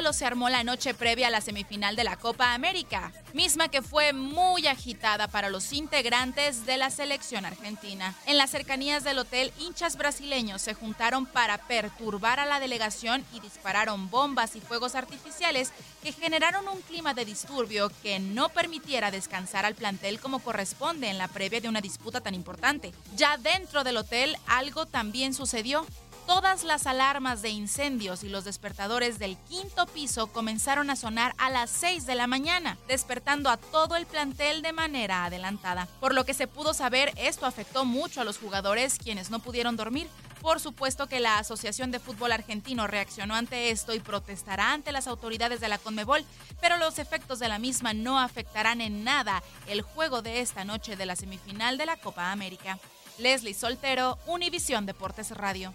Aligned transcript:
Escándalo 0.00 0.12
se 0.14 0.24
armó 0.24 0.48
la 0.48 0.64
noche 0.64 0.94
previa 0.94 1.26
a 1.26 1.30
la 1.30 1.42
semifinal 1.42 1.94
de 1.94 2.04
la 2.04 2.16
Copa 2.16 2.54
América, 2.54 3.12
misma 3.34 3.68
que 3.68 3.82
fue 3.82 4.14
muy 4.14 4.66
agitada 4.66 5.28
para 5.28 5.50
los 5.50 5.74
integrantes 5.74 6.64
de 6.64 6.78
la 6.78 6.88
selección 6.88 7.44
argentina. 7.44 8.14
En 8.24 8.38
las 8.38 8.50
cercanías 8.50 9.04
del 9.04 9.18
hotel, 9.18 9.52
hinchas 9.58 9.98
brasileños 9.98 10.62
se 10.62 10.72
juntaron 10.72 11.26
para 11.26 11.58
perturbar 11.58 12.40
a 12.40 12.46
la 12.46 12.60
delegación 12.60 13.26
y 13.34 13.40
dispararon 13.40 14.08
bombas 14.08 14.56
y 14.56 14.62
fuegos 14.62 14.94
artificiales 14.94 15.70
que 16.02 16.12
generaron 16.12 16.66
un 16.66 16.80
clima 16.80 17.12
de 17.12 17.26
disturbio 17.26 17.92
que 18.02 18.20
no 18.20 18.48
permitiera 18.48 19.10
descansar 19.10 19.66
al 19.66 19.74
plantel 19.74 20.18
como 20.18 20.38
corresponde 20.38 21.10
en 21.10 21.18
la 21.18 21.28
previa 21.28 21.60
de 21.60 21.68
una 21.68 21.82
disputa 21.82 22.22
tan 22.22 22.34
importante. 22.34 22.94
Ya 23.16 23.36
dentro 23.36 23.84
del 23.84 23.98
hotel 23.98 24.38
algo 24.46 24.86
también 24.86 25.34
sucedió. 25.34 25.84
Todas 26.30 26.62
las 26.62 26.86
alarmas 26.86 27.42
de 27.42 27.48
incendios 27.48 28.22
y 28.22 28.28
los 28.28 28.44
despertadores 28.44 29.18
del 29.18 29.36
quinto 29.48 29.86
piso 29.86 30.28
comenzaron 30.28 30.88
a 30.88 30.94
sonar 30.94 31.34
a 31.38 31.50
las 31.50 31.70
6 31.70 32.06
de 32.06 32.14
la 32.14 32.28
mañana, 32.28 32.78
despertando 32.86 33.50
a 33.50 33.56
todo 33.56 33.96
el 33.96 34.06
plantel 34.06 34.62
de 34.62 34.72
manera 34.72 35.24
adelantada. 35.24 35.88
Por 35.98 36.14
lo 36.14 36.24
que 36.24 36.32
se 36.32 36.46
pudo 36.46 36.72
saber, 36.72 37.12
esto 37.16 37.46
afectó 37.46 37.84
mucho 37.84 38.20
a 38.20 38.24
los 38.24 38.38
jugadores 38.38 38.96
quienes 38.96 39.30
no 39.30 39.40
pudieron 39.40 39.76
dormir. 39.76 40.06
Por 40.40 40.60
supuesto 40.60 41.08
que 41.08 41.18
la 41.18 41.38
Asociación 41.38 41.90
de 41.90 41.98
Fútbol 41.98 42.30
Argentino 42.30 42.86
reaccionó 42.86 43.34
ante 43.34 43.70
esto 43.72 43.92
y 43.92 43.98
protestará 43.98 44.72
ante 44.72 44.92
las 44.92 45.08
autoridades 45.08 45.58
de 45.58 45.66
la 45.66 45.78
Conmebol, 45.78 46.24
pero 46.60 46.76
los 46.76 47.00
efectos 47.00 47.40
de 47.40 47.48
la 47.48 47.58
misma 47.58 47.92
no 47.92 48.20
afectarán 48.20 48.80
en 48.80 49.02
nada 49.02 49.42
el 49.66 49.82
juego 49.82 50.22
de 50.22 50.38
esta 50.38 50.64
noche 50.64 50.94
de 50.94 51.06
la 51.06 51.16
semifinal 51.16 51.76
de 51.76 51.86
la 51.86 51.96
Copa 51.96 52.30
América. 52.30 52.78
Leslie 53.18 53.52
Soltero, 53.52 54.16
Univisión 54.26 54.86
Deportes 54.86 55.32
Radio. 55.32 55.74